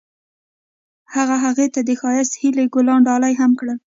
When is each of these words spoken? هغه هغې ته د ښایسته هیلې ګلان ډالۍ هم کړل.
هغه 1.13 1.35
هغې 1.45 1.67
ته 1.73 1.79
د 1.87 1.89
ښایسته 2.01 2.37
هیلې 2.41 2.65
ګلان 2.73 3.01
ډالۍ 3.07 3.33
هم 3.41 3.51
کړل. 3.59 3.77